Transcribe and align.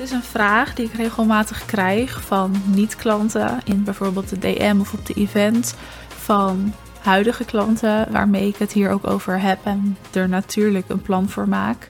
Dit 0.00 0.08
is 0.08 0.14
een 0.14 0.22
vraag 0.22 0.74
die 0.74 0.86
ik 0.86 0.92
regelmatig 0.92 1.64
krijg 1.66 2.20
van 2.20 2.62
niet-klanten 2.66 3.60
in 3.64 3.84
bijvoorbeeld 3.84 4.28
de 4.28 4.38
DM 4.38 4.76
of 4.80 4.92
op 4.92 5.06
de 5.06 5.14
event 5.14 5.74
van 6.08 6.74
huidige 7.00 7.44
klanten 7.44 8.12
waarmee 8.12 8.48
ik 8.48 8.56
het 8.56 8.72
hier 8.72 8.90
ook 8.90 9.06
over 9.06 9.40
heb 9.40 9.58
en 9.64 9.96
er 10.12 10.28
natuurlijk 10.28 10.88
een 10.88 11.02
plan 11.02 11.28
voor 11.28 11.48
maak. 11.48 11.88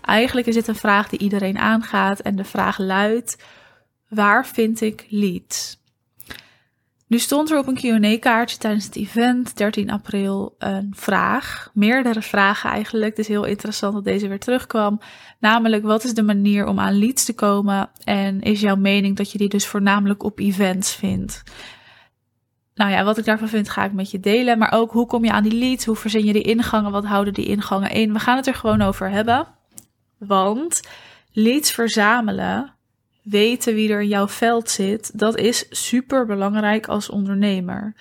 Eigenlijk 0.00 0.46
is 0.46 0.54
dit 0.54 0.68
een 0.68 0.74
vraag 0.74 1.08
die 1.08 1.18
iedereen 1.18 1.58
aangaat 1.58 2.20
en 2.20 2.36
de 2.36 2.44
vraag 2.44 2.78
luidt: 2.78 3.36
waar 4.08 4.46
vind 4.46 4.80
ik 4.80 5.06
leads? 5.08 5.77
Nu 7.08 7.18
stond 7.18 7.50
er 7.50 7.58
op 7.58 7.66
een 7.66 7.74
Q&A-kaartje 7.74 8.58
tijdens 8.58 8.84
het 8.84 8.96
event 8.96 9.56
13 9.56 9.90
april 9.90 10.54
een 10.58 10.92
vraag, 10.96 11.70
meerdere 11.74 12.22
vragen 12.22 12.70
eigenlijk. 12.70 13.10
Het 13.10 13.18
is 13.18 13.28
heel 13.28 13.44
interessant 13.44 13.94
dat 13.94 14.04
deze 14.04 14.28
weer 14.28 14.38
terugkwam. 14.38 15.00
Namelijk, 15.40 15.82
wat 15.82 16.04
is 16.04 16.14
de 16.14 16.22
manier 16.22 16.66
om 16.66 16.78
aan 16.78 16.98
leads 16.98 17.24
te 17.24 17.34
komen? 17.34 17.90
En 18.04 18.40
is 18.40 18.60
jouw 18.60 18.76
mening 18.76 19.16
dat 19.16 19.32
je 19.32 19.38
die 19.38 19.48
dus 19.48 19.66
voornamelijk 19.66 20.22
op 20.22 20.38
events 20.38 20.94
vindt? 20.94 21.42
Nou 22.74 22.90
ja, 22.90 23.04
wat 23.04 23.18
ik 23.18 23.24
daarvan 23.24 23.48
vind, 23.48 23.68
ga 23.68 23.84
ik 23.84 23.92
met 23.92 24.10
je 24.10 24.20
delen. 24.20 24.58
Maar 24.58 24.72
ook, 24.72 24.92
hoe 24.92 25.06
kom 25.06 25.24
je 25.24 25.32
aan 25.32 25.42
die 25.42 25.58
leads? 25.58 25.84
Hoe 25.84 25.96
verzin 25.96 26.24
je 26.24 26.32
die 26.32 26.42
ingangen? 26.42 26.90
Wat 26.90 27.04
houden 27.04 27.34
die 27.34 27.46
ingangen 27.46 27.90
in? 27.90 28.12
We 28.12 28.18
gaan 28.18 28.36
het 28.36 28.46
er 28.46 28.54
gewoon 28.54 28.82
over 28.82 29.10
hebben. 29.10 29.46
Want 30.18 30.80
leads 31.32 31.70
verzamelen 31.70 32.77
weten 33.30 33.74
wie 33.74 33.90
er 33.92 34.00
in 34.00 34.08
jouw 34.08 34.28
veld 34.28 34.70
zit, 34.70 35.18
dat 35.18 35.36
is 35.36 35.66
super 35.70 36.26
belangrijk 36.26 36.88
als 36.88 37.10
ondernemer. 37.10 37.94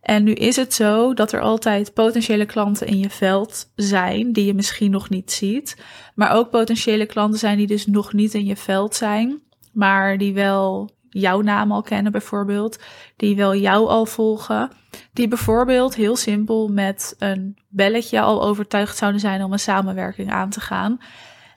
En 0.00 0.24
nu 0.24 0.32
is 0.32 0.56
het 0.56 0.74
zo 0.74 1.14
dat 1.14 1.32
er 1.32 1.40
altijd 1.40 1.94
potentiële 1.94 2.46
klanten 2.46 2.86
in 2.86 2.98
je 2.98 3.10
veld 3.10 3.70
zijn 3.74 4.32
die 4.32 4.44
je 4.44 4.54
misschien 4.54 4.90
nog 4.90 5.08
niet 5.08 5.32
ziet, 5.32 5.76
maar 6.14 6.32
ook 6.32 6.50
potentiële 6.50 7.06
klanten 7.06 7.38
zijn 7.38 7.56
die 7.56 7.66
dus 7.66 7.86
nog 7.86 8.12
niet 8.12 8.34
in 8.34 8.44
je 8.44 8.56
veld 8.56 8.94
zijn, 8.94 9.40
maar 9.72 10.18
die 10.18 10.34
wel 10.34 10.90
jouw 11.10 11.40
naam 11.40 11.72
al 11.72 11.82
kennen 11.82 12.12
bijvoorbeeld, 12.12 12.78
die 13.16 13.36
wel 13.36 13.56
jou 13.56 13.88
al 13.88 14.06
volgen, 14.06 14.70
die 15.12 15.28
bijvoorbeeld 15.28 15.94
heel 15.94 16.16
simpel 16.16 16.68
met 16.68 17.14
een 17.18 17.56
belletje 17.68 18.20
al 18.20 18.42
overtuigd 18.42 18.96
zouden 18.96 19.20
zijn 19.20 19.42
om 19.42 19.52
een 19.52 19.58
samenwerking 19.58 20.30
aan 20.30 20.50
te 20.50 20.60
gaan. 20.60 21.00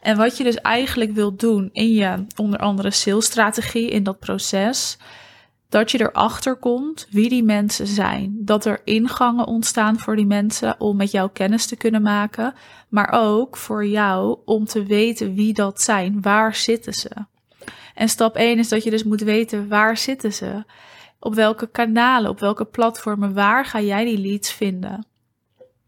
En 0.03 0.17
wat 0.17 0.37
je 0.37 0.43
dus 0.43 0.55
eigenlijk 0.55 1.11
wilt 1.11 1.39
doen 1.39 1.69
in 1.71 1.91
je 1.93 2.25
onder 2.35 2.59
andere 2.59 2.91
salesstrategie, 2.91 3.89
in 3.89 4.03
dat 4.03 4.19
proces, 4.19 4.97
dat 5.69 5.91
je 5.91 6.01
erachter 6.01 6.55
komt 6.55 7.07
wie 7.09 7.29
die 7.29 7.43
mensen 7.43 7.87
zijn. 7.87 8.35
Dat 8.39 8.65
er 8.65 8.81
ingangen 8.83 9.47
ontstaan 9.47 9.99
voor 9.99 10.15
die 10.15 10.25
mensen 10.25 10.79
om 10.79 10.95
met 10.95 11.11
jou 11.11 11.29
kennis 11.33 11.65
te 11.65 11.75
kunnen 11.75 12.01
maken, 12.01 12.53
maar 12.89 13.09
ook 13.11 13.57
voor 13.57 13.85
jou 13.85 14.37
om 14.45 14.65
te 14.65 14.83
weten 14.83 15.33
wie 15.33 15.53
dat 15.53 15.81
zijn. 15.81 16.21
Waar 16.21 16.55
zitten 16.55 16.93
ze? 16.93 17.11
En 17.95 18.09
stap 18.09 18.35
1 18.35 18.57
is 18.57 18.69
dat 18.69 18.83
je 18.83 18.89
dus 18.89 19.03
moet 19.03 19.21
weten 19.21 19.67
waar 19.67 19.97
zitten 19.97 20.33
ze? 20.33 20.63
Op 21.19 21.35
welke 21.35 21.67
kanalen, 21.67 22.29
op 22.29 22.39
welke 22.39 22.65
platformen, 22.65 23.33
waar 23.33 23.65
ga 23.65 23.81
jij 23.81 24.05
die 24.05 24.19
leads 24.19 24.51
vinden? 24.51 25.05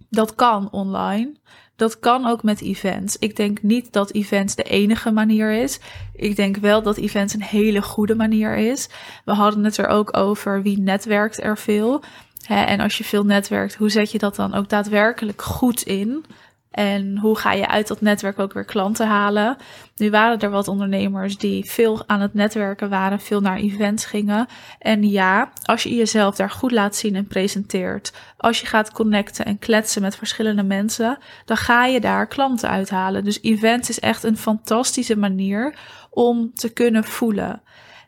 Dat 0.09 0.35
kan 0.35 0.71
online. 0.71 1.35
Dat 1.75 1.99
kan 1.99 2.27
ook 2.27 2.43
met 2.43 2.61
events. 2.61 3.17
Ik 3.17 3.35
denk 3.35 3.61
niet 3.61 3.93
dat 3.93 4.11
events 4.11 4.55
de 4.55 4.63
enige 4.63 5.11
manier 5.11 5.51
is. 5.51 5.79
Ik 6.15 6.35
denk 6.35 6.57
wel 6.57 6.81
dat 6.81 6.97
events 6.97 7.33
een 7.33 7.43
hele 7.43 7.81
goede 7.81 8.15
manier 8.15 8.55
is. 8.55 8.89
We 9.25 9.31
hadden 9.31 9.63
het 9.63 9.77
er 9.77 9.87
ook 9.87 10.17
over 10.17 10.61
wie 10.61 10.79
netwerkt 10.79 11.43
er 11.43 11.57
veel. 11.57 12.03
en 12.47 12.79
als 12.79 12.97
je 12.97 13.03
veel 13.03 13.23
netwerkt, 13.23 13.75
hoe 13.75 13.89
zet 13.89 14.11
je 14.11 14.17
dat 14.17 14.35
dan 14.35 14.53
ook 14.53 14.69
daadwerkelijk 14.69 15.41
goed 15.41 15.81
in? 15.81 16.25
En 16.75 17.17
hoe 17.17 17.37
ga 17.37 17.51
je 17.51 17.67
uit 17.67 17.87
dat 17.87 18.01
netwerk 18.01 18.39
ook 18.39 18.53
weer 18.53 18.65
klanten 18.65 19.07
halen? 19.07 19.57
Nu 19.95 20.09
waren 20.09 20.39
er 20.39 20.49
wat 20.49 20.67
ondernemers 20.67 21.37
die 21.37 21.65
veel 21.65 22.03
aan 22.07 22.21
het 22.21 22.33
netwerken 22.33 22.89
waren, 22.89 23.19
veel 23.19 23.41
naar 23.41 23.57
events 23.57 24.05
gingen. 24.05 24.47
En 24.79 25.09
ja, 25.09 25.51
als 25.63 25.83
je 25.83 25.95
jezelf 25.95 26.35
daar 26.35 26.49
goed 26.49 26.71
laat 26.71 26.95
zien 26.95 27.15
en 27.15 27.27
presenteert, 27.27 28.13
als 28.37 28.59
je 28.59 28.65
gaat 28.65 28.91
connecten 28.91 29.45
en 29.45 29.59
kletsen 29.59 30.01
met 30.01 30.15
verschillende 30.15 30.63
mensen, 30.63 31.17
dan 31.45 31.57
ga 31.57 31.85
je 31.85 31.99
daar 31.99 32.27
klanten 32.27 32.69
uithalen. 32.69 33.23
Dus 33.23 33.41
events 33.41 33.89
is 33.89 33.99
echt 33.99 34.23
een 34.23 34.37
fantastische 34.37 35.17
manier 35.17 35.75
om 36.09 36.51
te 36.53 36.69
kunnen 36.69 37.03
voelen. 37.03 37.61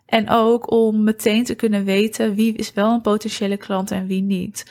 En 0.05 0.29
ook 0.29 0.71
om 0.71 1.03
meteen 1.03 1.43
te 1.43 1.55
kunnen 1.55 1.83
weten 1.83 2.35
wie 2.35 2.53
is 2.53 2.73
wel 2.73 2.91
een 2.91 3.01
potentiële 3.01 3.57
klant 3.57 3.91
en 3.91 4.07
wie 4.07 4.21
niet. 4.21 4.65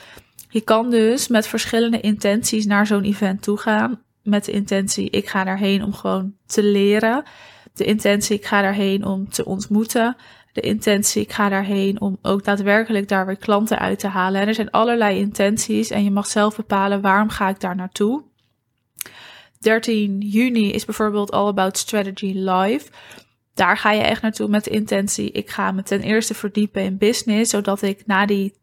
Je 0.49 0.61
kan 0.61 0.89
dus 0.89 1.27
met 1.27 1.47
verschillende 1.47 1.99
intenties 1.99 2.65
naar 2.65 2.87
zo'n 2.87 3.03
event 3.03 3.41
toe 3.41 3.57
gaan. 3.57 4.01
Met 4.23 4.45
de 4.45 4.51
intentie, 4.51 5.09
ik 5.09 5.29
ga 5.29 5.43
daarheen 5.43 5.83
om 5.83 5.93
gewoon 5.93 6.33
te 6.45 6.63
leren. 6.63 7.23
De 7.73 7.83
intentie, 7.83 8.37
ik 8.37 8.45
ga 8.45 8.61
daarheen 8.61 9.05
om 9.05 9.29
te 9.29 9.45
ontmoeten. 9.45 10.15
De 10.53 10.61
intentie, 10.61 11.21
ik 11.21 11.31
ga 11.31 11.49
daarheen 11.49 12.01
om 12.01 12.17
ook 12.21 12.43
daadwerkelijk 12.43 13.07
daar 13.07 13.25
weer 13.25 13.37
klanten 13.37 13.79
uit 13.79 13.99
te 13.99 14.07
halen. 14.07 14.41
En 14.41 14.47
er 14.47 14.53
zijn 14.53 14.71
allerlei 14.71 15.19
intenties 15.19 15.89
en 15.89 16.03
je 16.03 16.11
mag 16.11 16.27
zelf 16.27 16.55
bepalen 16.55 17.01
waarom 17.01 17.29
ga 17.29 17.49
ik 17.49 17.59
daar 17.59 17.75
naartoe. 17.75 18.23
13 19.59 20.19
juni 20.19 20.71
is 20.71 20.85
bijvoorbeeld 20.85 21.31
All 21.31 21.47
About 21.47 21.77
Strategy 21.77 22.31
Live. 22.35 22.89
Daar 23.53 23.77
ga 23.77 23.91
je 23.91 24.01
echt 24.01 24.21
naartoe 24.21 24.47
met 24.47 24.63
de 24.63 24.69
intentie. 24.69 25.31
Ik 25.31 25.49
ga 25.49 25.71
me 25.71 25.83
ten 25.83 26.01
eerste 26.01 26.33
verdiepen 26.33 26.81
in 26.81 26.97
business, 26.97 27.49
zodat 27.49 27.81
ik 27.81 28.05
na 28.05 28.25
die 28.25 28.53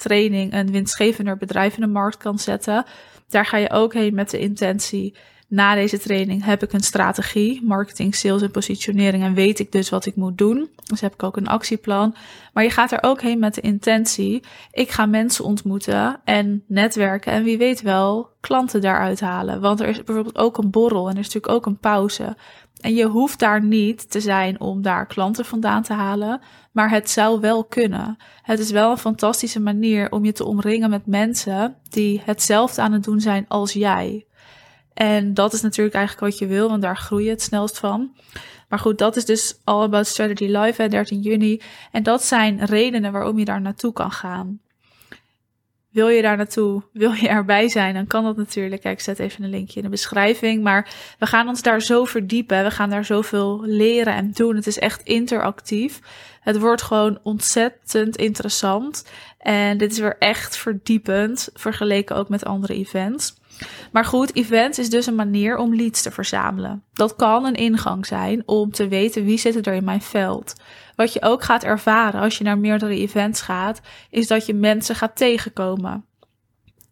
training 0.00 0.52
een 0.52 0.70
winstgevender 0.70 1.36
bedrijf 1.36 1.74
in 1.74 1.80
de 1.80 1.86
markt 1.86 2.16
kan 2.16 2.38
zetten. 2.38 2.84
Daar 3.28 3.46
ga 3.46 3.56
je 3.56 3.70
ook 3.70 3.94
heen 3.94 4.14
met 4.14 4.30
de 4.30 4.38
intentie. 4.38 5.14
Na 5.50 5.74
deze 5.74 5.98
training 5.98 6.44
heb 6.44 6.62
ik 6.62 6.72
een 6.72 6.80
strategie, 6.80 7.62
marketing, 7.64 8.14
sales 8.14 8.42
en 8.42 8.50
positionering 8.50 9.24
en 9.24 9.34
weet 9.34 9.58
ik 9.58 9.72
dus 9.72 9.88
wat 9.88 10.06
ik 10.06 10.16
moet 10.16 10.38
doen. 10.38 10.70
Dus 10.84 11.00
heb 11.00 11.12
ik 11.12 11.22
ook 11.22 11.36
een 11.36 11.48
actieplan. 11.48 12.14
Maar 12.52 12.64
je 12.64 12.70
gaat 12.70 12.92
er 12.92 13.02
ook 13.02 13.20
heen 13.20 13.38
met 13.38 13.54
de 13.54 13.60
intentie, 13.60 14.42
ik 14.72 14.90
ga 14.90 15.06
mensen 15.06 15.44
ontmoeten 15.44 16.20
en 16.24 16.64
netwerken 16.66 17.32
en 17.32 17.44
wie 17.44 17.58
weet 17.58 17.82
wel 17.82 18.30
klanten 18.40 18.80
daaruit 18.80 19.20
halen. 19.20 19.60
Want 19.60 19.80
er 19.80 19.88
is 19.88 20.04
bijvoorbeeld 20.04 20.38
ook 20.38 20.58
een 20.58 20.70
borrel 20.70 21.08
en 21.08 21.14
er 21.14 21.20
is 21.20 21.26
natuurlijk 21.26 21.52
ook 21.52 21.66
een 21.66 21.78
pauze. 21.78 22.36
En 22.80 22.94
je 22.94 23.06
hoeft 23.06 23.38
daar 23.38 23.64
niet 23.64 24.10
te 24.10 24.20
zijn 24.20 24.60
om 24.60 24.82
daar 24.82 25.06
klanten 25.06 25.44
vandaan 25.44 25.82
te 25.82 25.92
halen, 25.92 26.40
maar 26.72 26.90
het 26.90 27.10
zou 27.10 27.40
wel 27.40 27.64
kunnen. 27.64 28.16
Het 28.42 28.58
is 28.58 28.70
wel 28.70 28.90
een 28.90 28.98
fantastische 28.98 29.60
manier 29.60 30.10
om 30.10 30.24
je 30.24 30.32
te 30.32 30.44
omringen 30.44 30.90
met 30.90 31.06
mensen 31.06 31.76
die 31.88 32.22
hetzelfde 32.24 32.82
aan 32.82 32.92
het 32.92 33.04
doen 33.04 33.20
zijn 33.20 33.44
als 33.48 33.72
jij. 33.72 34.24
En 35.00 35.34
dat 35.34 35.52
is 35.52 35.60
natuurlijk 35.60 35.96
eigenlijk 35.96 36.26
wat 36.26 36.38
je 36.38 36.46
wil, 36.46 36.68
want 36.68 36.82
daar 36.82 36.96
groei 36.96 37.24
je 37.24 37.30
het 37.30 37.42
snelst 37.42 37.78
van. 37.78 38.16
Maar 38.68 38.78
goed, 38.78 38.98
dat 38.98 39.16
is 39.16 39.24
dus 39.24 39.60
All 39.64 39.82
About 39.82 40.06
Strategy 40.06 40.46
Live, 40.46 40.88
13 40.88 41.20
juni. 41.20 41.60
En 41.92 42.02
dat 42.02 42.24
zijn 42.24 42.64
redenen 42.64 43.12
waarom 43.12 43.38
je 43.38 43.44
daar 43.44 43.60
naartoe 43.60 43.92
kan 43.92 44.10
gaan. 44.10 44.60
Wil 45.90 46.08
je 46.08 46.22
daar 46.22 46.36
naartoe? 46.36 46.82
Wil 46.92 47.12
je 47.12 47.28
erbij 47.28 47.68
zijn? 47.68 47.94
Dan 47.94 48.06
kan 48.06 48.24
dat 48.24 48.36
natuurlijk. 48.36 48.82
Kijk, 48.82 48.98
ik 48.98 49.04
zet 49.04 49.18
even 49.18 49.44
een 49.44 49.50
linkje 49.50 49.76
in 49.76 49.84
de 49.84 49.90
beschrijving. 49.90 50.62
Maar 50.62 50.88
we 51.18 51.26
gaan 51.26 51.48
ons 51.48 51.62
daar 51.62 51.82
zo 51.82 52.04
verdiepen. 52.04 52.64
We 52.64 52.70
gaan 52.70 52.90
daar 52.90 53.04
zoveel 53.04 53.60
leren 53.64 54.14
en 54.14 54.30
doen. 54.32 54.56
Het 54.56 54.66
is 54.66 54.78
echt 54.78 55.02
interactief. 55.02 56.00
Het 56.40 56.58
wordt 56.58 56.82
gewoon 56.82 57.18
ontzettend 57.22 58.16
interessant. 58.16 59.08
En 59.38 59.78
dit 59.78 59.92
is 59.92 59.98
weer 59.98 60.16
echt 60.18 60.56
verdiepend. 60.56 61.48
Vergeleken 61.54 62.16
ook 62.16 62.28
met 62.28 62.44
andere 62.44 62.74
events. 62.74 63.39
Maar 63.92 64.04
goed, 64.04 64.34
events 64.34 64.78
is 64.78 64.90
dus 64.90 65.06
een 65.06 65.14
manier 65.14 65.56
om 65.56 65.74
leads 65.74 66.02
te 66.02 66.10
verzamelen. 66.10 66.84
Dat 66.92 67.16
kan 67.16 67.44
een 67.44 67.54
ingang 67.54 68.06
zijn 68.06 68.42
om 68.46 68.70
te 68.70 68.88
weten 68.88 69.24
wie 69.24 69.38
zit 69.38 69.66
er 69.66 69.74
in 69.74 69.84
mijn 69.84 70.02
veld. 70.02 70.54
Wat 70.96 71.12
je 71.12 71.22
ook 71.22 71.42
gaat 71.42 71.64
ervaren 71.64 72.20
als 72.20 72.38
je 72.38 72.44
naar 72.44 72.58
meerdere 72.58 72.94
events 72.94 73.40
gaat, 73.40 73.80
is 74.10 74.26
dat 74.26 74.46
je 74.46 74.54
mensen 74.54 74.94
gaat 74.94 75.16
tegenkomen. 75.16 76.04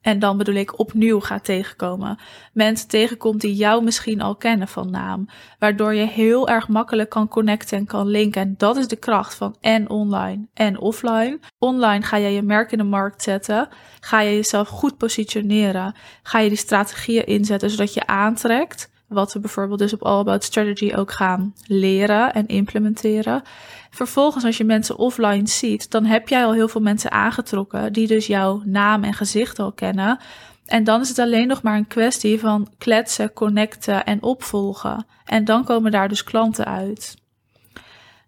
En 0.00 0.18
dan 0.18 0.36
bedoel 0.36 0.54
ik 0.54 0.78
opnieuw 0.78 1.20
gaat 1.20 1.44
tegenkomen. 1.44 2.18
Mensen 2.52 2.88
tegenkomt 2.88 3.40
die 3.40 3.54
jou 3.54 3.84
misschien 3.84 4.20
al 4.20 4.36
kennen 4.36 4.68
van 4.68 4.90
naam. 4.90 5.28
Waardoor 5.58 5.94
je 5.94 6.06
heel 6.06 6.48
erg 6.48 6.68
makkelijk 6.68 7.10
kan 7.10 7.28
connecten 7.28 7.78
en 7.78 7.86
kan 7.86 8.06
linken. 8.06 8.42
En 8.42 8.54
dat 8.56 8.76
is 8.76 8.88
de 8.88 8.96
kracht 8.96 9.34
van 9.34 9.56
en 9.60 9.90
online 9.90 10.46
en 10.54 10.78
offline. 10.78 11.38
Online 11.58 12.02
ga 12.04 12.16
je 12.16 12.28
je 12.28 12.42
merk 12.42 12.72
in 12.72 12.78
de 12.78 12.84
markt 12.84 13.22
zetten. 13.22 13.68
Ga 14.00 14.20
je 14.20 14.34
jezelf 14.34 14.68
goed 14.68 14.96
positioneren. 14.96 15.94
Ga 16.22 16.38
je 16.38 16.48
die 16.48 16.58
strategieën 16.58 17.26
inzetten 17.26 17.70
zodat 17.70 17.94
je 17.94 18.06
aantrekt. 18.06 18.90
Wat 19.08 19.32
we 19.32 19.40
bijvoorbeeld 19.40 19.78
dus 19.78 19.92
op 19.92 20.02
All 20.02 20.18
About 20.18 20.44
Strategy 20.44 20.92
ook 20.94 21.12
gaan 21.12 21.54
leren 21.66 22.34
en 22.34 22.46
implementeren. 22.46 23.42
Vervolgens, 23.90 24.44
als 24.44 24.56
je 24.56 24.64
mensen 24.64 24.96
offline 24.96 25.48
ziet, 25.48 25.90
dan 25.90 26.04
heb 26.04 26.28
jij 26.28 26.44
al 26.44 26.52
heel 26.52 26.68
veel 26.68 26.80
mensen 26.80 27.10
aangetrokken 27.10 27.92
die 27.92 28.06
dus 28.06 28.26
jouw 28.26 28.62
naam 28.64 29.04
en 29.04 29.14
gezicht 29.14 29.58
al 29.58 29.72
kennen. 29.72 30.18
En 30.66 30.84
dan 30.84 31.00
is 31.00 31.08
het 31.08 31.18
alleen 31.18 31.46
nog 31.46 31.62
maar 31.62 31.76
een 31.76 31.86
kwestie 31.86 32.40
van 32.40 32.68
kletsen, 32.78 33.32
connecten 33.32 34.04
en 34.04 34.22
opvolgen. 34.22 35.06
En 35.24 35.44
dan 35.44 35.64
komen 35.64 35.90
daar 35.90 36.08
dus 36.08 36.24
klanten 36.24 36.64
uit. 36.64 37.16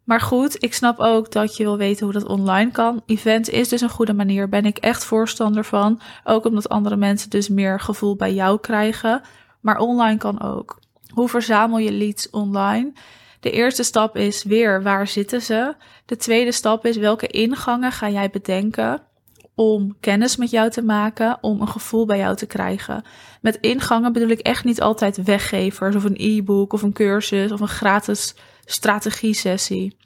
Maar 0.04 0.20
goed, 0.20 0.62
ik 0.62 0.74
snap 0.74 0.98
ook 0.98 1.32
dat 1.32 1.56
je 1.56 1.62
wil 1.62 1.76
weten 1.76 2.04
hoe 2.04 2.14
dat 2.14 2.26
online 2.26 2.70
kan. 2.70 3.02
Event 3.06 3.48
is 3.50 3.68
dus 3.68 3.80
een 3.80 3.88
goede 3.88 4.12
manier, 4.12 4.48
ben 4.48 4.64
ik 4.64 4.78
echt 4.78 5.04
voorstander 5.04 5.64
van. 5.64 6.00
Ook 6.24 6.44
omdat 6.44 6.68
andere 6.68 6.96
mensen 6.96 7.30
dus 7.30 7.48
meer 7.48 7.80
gevoel 7.80 8.16
bij 8.16 8.34
jou 8.34 8.60
krijgen. 8.60 9.22
Maar 9.60 9.78
online 9.78 10.18
kan 10.18 10.42
ook. 10.42 10.78
Hoe 11.14 11.28
verzamel 11.28 11.78
je 11.78 11.92
leads 11.92 12.30
online? 12.30 12.92
De 13.40 13.50
eerste 13.50 13.82
stap 13.82 14.16
is 14.16 14.42
weer 14.42 14.82
waar 14.82 15.06
zitten 15.06 15.42
ze? 15.42 15.74
De 16.06 16.16
tweede 16.16 16.52
stap 16.52 16.86
is 16.86 16.96
welke 16.96 17.26
ingangen 17.26 17.92
ga 17.92 18.10
jij 18.10 18.30
bedenken 18.30 19.02
om 19.54 19.96
kennis 20.00 20.36
met 20.36 20.50
jou 20.50 20.70
te 20.70 20.82
maken, 20.82 21.38
om 21.40 21.60
een 21.60 21.68
gevoel 21.68 22.06
bij 22.06 22.18
jou 22.18 22.36
te 22.36 22.46
krijgen. 22.46 23.04
Met 23.40 23.58
ingangen 23.60 24.12
bedoel 24.12 24.28
ik 24.28 24.40
echt 24.40 24.64
niet 24.64 24.80
altijd 24.80 25.22
weggevers 25.22 25.96
of 25.96 26.04
een 26.04 26.16
e-book 26.18 26.72
of 26.72 26.82
een 26.82 26.92
cursus 26.92 27.52
of 27.52 27.60
een 27.60 27.68
gratis 27.68 28.34
strategie-sessie. 28.64 29.96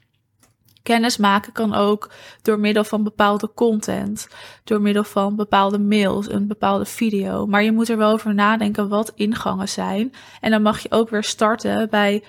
Kennis 0.85 1.17
maken 1.17 1.51
kan 1.51 1.73
ook 1.73 2.11
door 2.41 2.59
middel 2.59 2.83
van 2.83 3.03
bepaalde 3.03 3.51
content, 3.55 4.27
door 4.63 4.81
middel 4.81 5.03
van 5.03 5.35
bepaalde 5.35 5.79
mails, 5.79 6.31
een 6.31 6.47
bepaalde 6.47 6.85
video. 6.85 7.45
Maar 7.45 7.63
je 7.63 7.71
moet 7.71 7.89
er 7.89 7.97
wel 7.97 8.11
over 8.11 8.33
nadenken 8.33 8.89
wat 8.89 9.11
ingangen 9.15 9.69
zijn. 9.69 10.13
En 10.41 10.51
dan 10.51 10.61
mag 10.61 10.79
je 10.79 10.91
ook 10.91 11.09
weer 11.09 11.23
starten 11.23 11.89
bij 11.89 12.23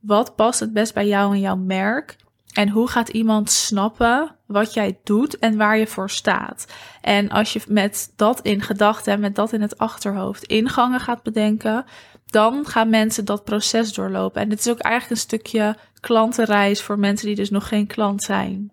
wat 0.00 0.36
past 0.36 0.60
het 0.60 0.72
best 0.72 0.94
bij 0.94 1.06
jou 1.06 1.34
en 1.34 1.40
jouw 1.40 1.56
merk. 1.56 2.16
En 2.52 2.68
hoe 2.68 2.88
gaat 2.88 3.08
iemand 3.08 3.50
snappen 3.50 4.36
wat 4.46 4.74
jij 4.74 5.00
doet 5.04 5.38
en 5.38 5.56
waar 5.56 5.78
je 5.78 5.86
voor 5.86 6.10
staat? 6.10 6.66
En 7.00 7.28
als 7.28 7.52
je 7.52 7.60
met 7.68 8.12
dat 8.16 8.40
in 8.40 8.60
gedachten 8.60 9.12
en 9.12 9.20
met 9.20 9.34
dat 9.34 9.52
in 9.52 9.60
het 9.60 9.78
achterhoofd 9.78 10.44
ingangen 10.44 11.00
gaat 11.00 11.22
bedenken, 11.22 11.84
dan 12.26 12.66
gaan 12.66 12.90
mensen 12.90 13.24
dat 13.24 13.44
proces 13.44 13.94
doorlopen. 13.94 14.42
En 14.42 14.48
dit 14.48 14.58
is 14.58 14.68
ook 14.68 14.78
eigenlijk 14.78 15.14
een 15.14 15.26
stukje 15.28 15.76
klantenreis 16.02 16.82
voor 16.82 16.98
mensen 16.98 17.26
die 17.26 17.36
dus 17.36 17.50
nog 17.50 17.68
geen 17.68 17.86
klant 17.86 18.22
zijn. 18.22 18.72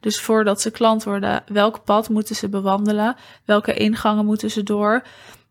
Dus 0.00 0.20
voordat 0.20 0.60
ze 0.60 0.70
klant 0.70 1.04
worden, 1.04 1.42
welk 1.46 1.84
pad 1.84 2.08
moeten 2.08 2.36
ze 2.36 2.48
bewandelen? 2.48 3.16
Welke 3.44 3.74
ingangen 3.74 4.24
moeten 4.24 4.50
ze 4.50 4.62
door? 4.62 5.02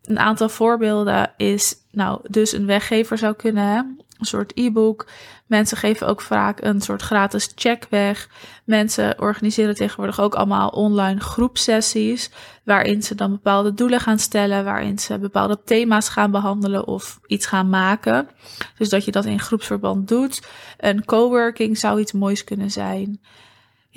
Een 0.03 0.19
aantal 0.19 0.49
voorbeelden 0.49 1.31
is, 1.37 1.75
nou, 1.91 2.19
dus 2.27 2.51
een 2.51 2.65
weggever 2.65 3.17
zou 3.17 3.35
kunnen, 3.35 3.99
een 4.17 4.25
soort 4.25 4.51
e-book. 4.55 5.07
Mensen 5.45 5.77
geven 5.77 6.07
ook 6.07 6.21
vaak 6.21 6.61
een 6.61 6.81
soort 6.81 7.01
gratis 7.01 7.51
check 7.55 7.87
weg. 7.89 8.29
Mensen 8.63 9.21
organiseren 9.21 9.75
tegenwoordig 9.75 10.19
ook 10.19 10.35
allemaal 10.35 10.69
online 10.69 11.19
groepsessies, 11.19 12.31
waarin 12.63 13.03
ze 13.03 13.15
dan 13.15 13.31
bepaalde 13.31 13.73
doelen 13.73 13.99
gaan 13.99 14.19
stellen, 14.19 14.63
waarin 14.63 14.99
ze 14.99 15.19
bepaalde 15.19 15.59
thema's 15.65 16.09
gaan 16.09 16.31
behandelen 16.31 16.87
of 16.87 17.19
iets 17.27 17.45
gaan 17.45 17.69
maken. 17.69 18.29
Dus 18.77 18.89
dat 18.89 19.05
je 19.05 19.11
dat 19.11 19.25
in 19.25 19.39
groepsverband 19.39 20.07
doet. 20.07 20.47
Een 20.77 21.05
coworking 21.05 21.77
zou 21.77 21.99
iets 21.99 22.11
moois 22.11 22.43
kunnen 22.43 22.71
zijn 22.71 23.19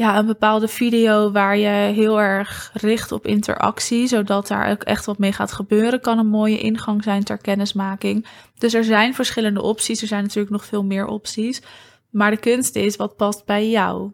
ja, 0.00 0.18
een 0.18 0.26
bepaalde 0.26 0.68
video 0.68 1.30
waar 1.30 1.56
je 1.56 1.68
heel 1.68 2.20
erg 2.20 2.70
richt 2.74 3.12
op 3.12 3.26
interactie, 3.26 4.06
zodat 4.06 4.46
daar 4.46 4.70
ook 4.70 4.82
echt 4.82 5.06
wat 5.06 5.18
mee 5.18 5.32
gaat 5.32 5.52
gebeuren, 5.52 6.00
kan 6.00 6.18
een 6.18 6.28
mooie 6.28 6.58
ingang 6.58 7.02
zijn 7.02 7.24
ter 7.24 7.38
kennismaking. 7.38 8.26
Dus 8.58 8.74
er 8.74 8.84
zijn 8.84 9.14
verschillende 9.14 9.62
opties. 9.62 10.02
Er 10.02 10.08
zijn 10.08 10.22
natuurlijk 10.22 10.52
nog 10.52 10.64
veel 10.64 10.84
meer 10.84 11.06
opties. 11.06 11.62
Maar 12.10 12.30
de 12.30 12.36
kunst 12.36 12.76
is 12.76 12.96
wat 12.96 13.16
past 13.16 13.44
bij 13.44 13.68
jou. 13.68 14.12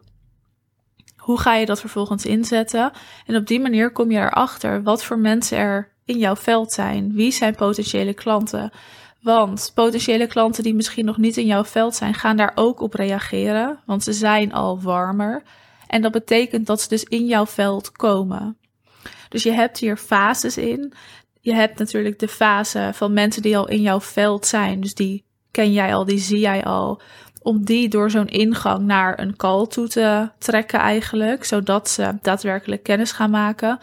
Hoe 1.17 1.39
ga 1.39 1.55
je 1.55 1.65
dat 1.65 1.79
vervolgens 1.79 2.25
inzetten? 2.25 2.91
En 3.25 3.35
op 3.35 3.47
die 3.47 3.59
manier 3.59 3.91
kom 3.91 4.11
je 4.11 4.19
erachter 4.19 4.83
wat 4.83 5.03
voor 5.03 5.19
mensen 5.19 5.57
er 5.57 5.91
in 6.05 6.17
jouw 6.17 6.35
veld 6.35 6.71
zijn. 6.71 7.13
Wie 7.13 7.31
zijn 7.31 7.55
potentiële 7.55 8.13
klanten? 8.13 8.71
Want 9.21 9.71
potentiële 9.75 10.27
klanten 10.27 10.63
die 10.63 10.75
misschien 10.75 11.05
nog 11.05 11.17
niet 11.17 11.37
in 11.37 11.45
jouw 11.45 11.65
veld 11.65 11.95
zijn, 11.95 12.13
gaan 12.13 12.37
daar 12.37 12.51
ook 12.55 12.79
op 12.81 12.93
reageren, 12.93 13.79
want 13.85 14.03
ze 14.03 14.13
zijn 14.13 14.53
al 14.53 14.81
warmer. 14.81 15.43
En 15.87 16.01
dat 16.01 16.11
betekent 16.11 16.67
dat 16.67 16.81
ze 16.81 16.89
dus 16.89 17.03
in 17.03 17.25
jouw 17.25 17.45
veld 17.45 17.91
komen. 17.91 18.57
Dus 19.29 19.43
je 19.43 19.51
hebt 19.51 19.77
hier 19.77 19.97
fases 19.97 20.57
in. 20.57 20.93
Je 21.41 21.53
hebt 21.53 21.79
natuurlijk 21.79 22.19
de 22.19 22.27
fase 22.27 22.89
van 22.93 23.13
mensen 23.13 23.41
die 23.41 23.57
al 23.57 23.67
in 23.67 23.81
jouw 23.81 24.01
veld 24.01 24.45
zijn. 24.45 24.81
Dus 24.81 24.93
die 24.93 25.25
ken 25.51 25.71
jij 25.71 25.95
al, 25.95 26.05
die 26.05 26.19
zie 26.19 26.39
jij 26.39 26.63
al. 26.63 27.01
Om 27.41 27.65
die 27.65 27.89
door 27.89 28.11
zo'n 28.11 28.27
ingang 28.27 28.85
naar 28.85 29.19
een 29.19 29.35
call 29.35 29.67
toe 29.67 29.87
te 29.87 30.29
trekken 30.37 30.79
eigenlijk. 30.79 31.43
Zodat 31.43 31.89
ze 31.89 32.17
daadwerkelijk 32.21 32.83
kennis 32.83 33.11
gaan 33.11 33.29
maken. 33.29 33.79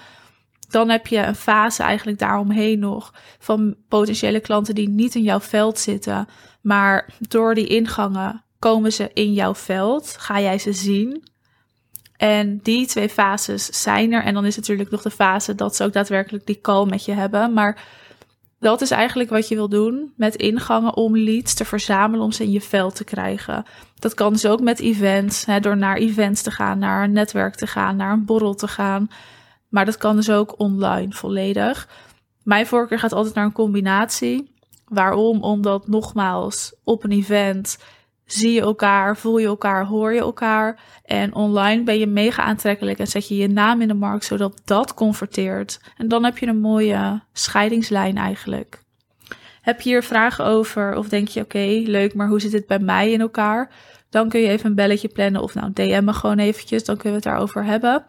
Dan 0.69 0.89
heb 0.89 1.07
je 1.07 1.19
een 1.19 1.35
fase 1.35 1.83
eigenlijk 1.83 2.19
daaromheen 2.19 2.79
nog 2.79 3.15
van 3.39 3.77
potentiële 3.89 4.41
klanten 4.41 4.75
die 4.75 4.89
niet 4.89 5.15
in 5.15 5.23
jouw 5.23 5.41
veld 5.41 5.79
zitten. 5.79 6.29
Maar 6.61 7.11
door 7.19 7.55
die 7.55 7.67
ingangen 7.67 8.45
komen 8.59 8.93
ze 8.93 9.11
in 9.15 9.33
jouw 9.33 9.55
veld. 9.55 10.17
Ga 10.19 10.41
jij 10.41 10.59
ze 10.59 10.73
zien. 10.73 11.23
En 12.25 12.61
die 12.63 12.87
twee 12.87 13.09
fases 13.09 13.83
zijn 13.83 14.13
er. 14.13 14.23
En 14.23 14.35
dan 14.35 14.45
is 14.45 14.57
natuurlijk 14.57 14.91
nog 14.91 15.03
de 15.03 15.11
fase 15.11 15.55
dat 15.55 15.77
ze 15.77 15.85
ook 15.85 15.93
daadwerkelijk 15.93 16.47
die 16.47 16.61
call 16.61 16.87
met 16.87 17.05
je 17.05 17.13
hebben. 17.13 17.53
Maar 17.53 17.85
dat 18.59 18.81
is 18.81 18.91
eigenlijk 18.91 19.31
wat 19.31 19.49
je 19.49 19.55
wil 19.55 19.69
doen 19.69 20.13
met 20.17 20.35
ingangen 20.35 20.97
om 20.97 21.17
leads 21.17 21.55
te 21.55 21.65
verzamelen 21.65 22.25
om 22.25 22.33
ze 22.33 22.43
in 22.43 22.51
je 22.51 22.61
veld 22.61 22.95
te 22.95 23.05
krijgen. 23.05 23.65
Dat 23.99 24.15
kan 24.15 24.33
dus 24.33 24.47
ook 24.47 24.61
met 24.61 24.81
events, 24.81 25.45
hè, 25.45 25.61
door 25.61 25.77
naar 25.77 25.97
events 25.97 26.43
te 26.43 26.51
gaan, 26.51 26.79
naar 26.79 27.05
een 27.05 27.13
netwerk 27.13 27.55
te 27.55 27.67
gaan, 27.67 27.97
naar 27.97 28.13
een 28.13 28.25
borrel 28.25 28.55
te 28.55 28.69
gaan. 28.69 29.09
Maar 29.69 29.85
dat 29.85 29.97
kan 29.97 30.17
dus 30.17 30.31
ook 30.31 30.59
online 30.59 31.13
volledig. 31.13 31.89
Mijn 32.43 32.67
voorkeur 32.67 32.99
gaat 32.99 33.13
altijd 33.13 33.35
naar 33.35 33.45
een 33.45 33.53
combinatie. 33.53 34.51
Waarom? 34.85 35.43
Omdat 35.43 35.89
nogmaals 35.89 36.75
op 36.85 37.05
een 37.05 37.13
event 37.13 37.79
zie 38.27 38.53
je 38.53 38.61
elkaar, 38.61 39.17
voel 39.17 39.39
je 39.39 39.47
elkaar, 39.47 39.87
hoor 39.87 40.13
je 40.13 40.21
elkaar. 40.21 40.81
En 41.05 41.35
online 41.35 41.83
ben 41.83 41.99
je 41.99 42.07
mega 42.07 42.43
aantrekkelijk 42.43 42.99
en 42.99 43.07
zet 43.07 43.29
je 43.29 43.37
je 43.37 43.49
naam 43.49 43.81
in 43.81 43.89
de 43.89 43.95
markt 43.95 44.25
zodat 44.25 44.61
dat 44.65 44.95
converteert. 44.95 45.81
En 45.97 46.09
dan 46.09 46.25
heb 46.25 46.39
je 46.39 46.47
een 46.47 46.61
mooie 46.61 47.23
scheidingslijn 47.33 48.17
eigenlijk. 48.17 48.83
Heb 49.61 49.81
je 49.81 49.91
hier 49.91 50.03
vragen 50.03 50.45
over 50.45 50.97
of 50.97 51.09
denk 51.09 51.29
je 51.29 51.41
oké, 51.41 51.83
leuk, 51.85 52.15
maar 52.15 52.29
hoe 52.29 52.41
zit 52.41 52.53
het 52.53 52.67
bij 52.67 52.79
mij 52.79 53.13
in 53.13 53.21
elkaar? 53.21 53.71
Dan 54.11 54.29
kun 54.29 54.41
je 54.41 54.49
even 54.49 54.67
een 54.67 54.75
belletje 54.75 55.09
plannen 55.09 55.43
of 55.43 55.55
nou 55.55 55.73
DM 55.73 56.05
me 56.05 56.13
gewoon 56.13 56.39
eventjes, 56.39 56.85
dan 56.85 56.97
kunnen 56.97 57.21
we 57.21 57.29
het 57.29 57.35
daarover 57.35 57.65
hebben. 57.65 58.05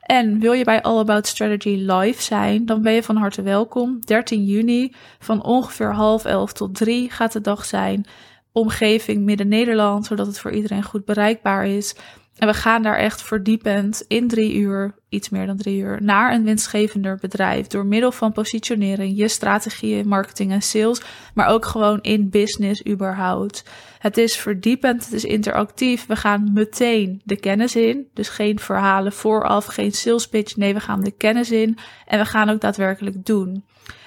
En 0.00 0.38
wil 0.38 0.52
je 0.52 0.64
bij 0.64 0.82
All 0.82 0.98
About 0.98 1.26
Strategy 1.26 1.84
live 1.86 2.22
zijn, 2.22 2.66
dan 2.66 2.82
ben 2.82 2.92
je 2.92 3.02
van 3.02 3.16
harte 3.16 3.42
welkom. 3.42 4.00
13 4.00 4.44
juni 4.44 4.94
van 5.18 5.44
ongeveer 5.44 5.94
half 5.94 6.24
elf 6.24 6.52
tot 6.52 6.74
drie 6.74 7.10
gaat 7.10 7.32
de 7.32 7.40
dag 7.40 7.64
zijn 7.64 8.06
omgeving 8.56 9.24
Midden-Nederland, 9.24 10.06
zodat 10.06 10.26
het 10.26 10.38
voor 10.38 10.50
iedereen 10.50 10.82
goed 10.82 11.04
bereikbaar 11.04 11.66
is. 11.66 11.94
En 12.36 12.46
we 12.46 12.54
gaan 12.54 12.82
daar 12.82 12.96
echt 12.96 13.22
verdiepend 13.22 14.04
in 14.08 14.28
drie 14.28 14.54
uur, 14.54 14.94
iets 15.08 15.28
meer 15.28 15.46
dan 15.46 15.56
drie 15.56 15.78
uur, 15.78 15.98
naar 16.02 16.32
een 16.32 16.44
winstgevender 16.44 17.18
bedrijf. 17.20 17.66
Door 17.66 17.86
middel 17.86 18.12
van 18.12 18.32
positionering, 18.32 19.16
je 19.16 19.28
strategieën, 19.28 20.08
marketing 20.08 20.52
en 20.52 20.62
sales, 20.62 21.02
maar 21.34 21.46
ook 21.46 21.64
gewoon 21.64 22.00
in 22.00 22.30
business 22.30 22.86
überhaupt. 22.86 23.64
Het 23.98 24.18
is 24.18 24.36
verdiepend, 24.36 25.04
het 25.04 25.14
is 25.14 25.24
interactief. 25.24 26.06
We 26.06 26.16
gaan 26.16 26.50
meteen 26.52 27.20
de 27.24 27.36
kennis 27.36 27.76
in. 27.76 28.06
Dus 28.14 28.28
geen 28.28 28.58
verhalen 28.58 29.12
vooraf, 29.12 29.66
geen 29.66 29.92
sales 29.92 30.28
pitch. 30.28 30.56
Nee, 30.56 30.74
we 30.74 30.80
gaan 30.80 31.00
de 31.00 31.10
kennis 31.10 31.50
in 31.50 31.78
en 32.06 32.18
we 32.18 32.24
gaan 32.24 32.48
ook 32.48 32.60
daadwerkelijk 32.60 33.24
doen. 33.24 33.64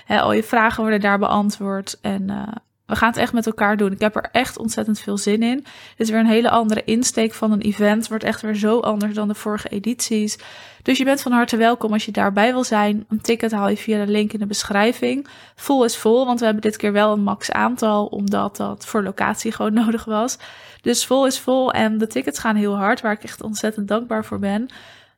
al 0.08 0.34
je 0.34 0.44
vragen 0.44 0.82
worden 0.82 1.02
daar 1.02 1.20
beantwoord. 1.20 1.98
En 2.02 2.24
uh, 2.30 2.48
we 2.90 2.96
gaan 2.96 3.10
het 3.10 3.18
echt 3.18 3.34
met 3.34 3.46
elkaar 3.46 3.78
doen. 3.78 3.92
Ik 3.92 4.00
heb 4.00 4.16
er 4.16 4.30
echt 4.32 4.58
ontzettend 4.58 5.00
veel 5.00 5.18
zin 5.18 5.44
in. 5.44 5.58
Het 5.58 6.00
is 6.00 6.10
weer 6.10 6.20
een 6.20 6.26
hele 6.26 6.50
andere 6.50 6.84
insteek 6.84 7.34
van 7.34 7.52
een 7.52 7.62
event. 7.62 8.08
Wordt 8.08 8.24
echt 8.24 8.42
weer 8.42 8.56
zo 8.56 8.80
anders 8.80 9.14
dan 9.14 9.28
de 9.28 9.36
vorige 9.36 9.70
edities. 9.70 10.38
Dus 10.84 10.98
je 10.98 11.04
bent 11.04 11.22
van 11.22 11.32
harte 11.32 11.58
welkom 11.58 11.94
als 11.94 12.06
je 12.06 12.12
daarbij 12.12 12.52
wil 12.52 12.64
zijn. 12.64 13.06
Een 13.10 13.22
ticket 13.22 13.52
haal 13.52 13.70
je 13.70 13.78
via 13.78 14.06
de 14.06 14.12
link 14.12 14.34
in 14.34 14.40
de 14.40 14.46
beschrijving. 14.46 15.28
Vol 15.56 15.84
is 15.84 15.98
vol, 15.98 16.26
want 16.26 16.40
we 16.40 16.46
hebben 16.46 16.64
dit 16.64 16.78
keer 16.78 16.92
wel 16.92 17.14
een 17.14 17.24
max 17.24 17.52
aantal, 17.52 18.06
omdat 18.06 18.58
dat 18.58 18.86
voor 18.86 19.04
locatie 19.04 19.52
gewoon 19.52 19.74
nodig 19.84 20.06
was. 20.06 20.38
Dus 20.82 21.06
vol 21.06 21.26
is 21.26 21.40
vol 21.40 21.72
en 21.72 21.98
de 21.98 22.08
tickets 22.08 22.40
gaan 22.40 22.56
heel 22.56 22.78
hard, 22.78 23.02
waar 23.02 23.12
ik 23.12 23.24
echt 23.24 23.44
ontzettend 23.44 23.88
dankbaar 23.88 24.26
voor 24.26 24.40
ben. 24.40 24.70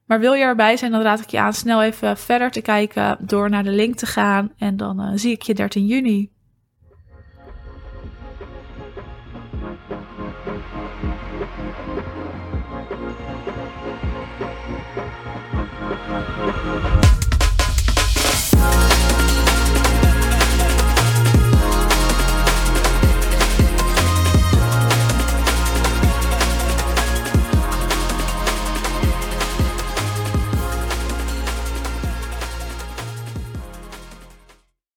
Maar 0.06 0.20
wil 0.20 0.34
je 0.34 0.44
erbij 0.44 0.78
zijn, 0.78 0.92
dan 0.92 1.02
raad 1.02 1.20
ik 1.20 1.30
je 1.30 1.40
aan 1.40 1.54
snel 1.54 1.84
even 1.84 2.18
verder 2.18 2.52
te 2.52 2.62
kijken 2.62 3.18
door 3.20 3.50
naar 3.50 3.64
de 3.64 3.72
link 3.72 3.96
te 3.96 4.06
gaan. 4.06 4.52
En 4.58 4.78
dan 4.78 5.02
uh, 5.02 5.12
zie 5.16 5.32
ik 5.32 5.42
je 5.42 5.54
13 5.54 5.86
juni. 5.86 6.30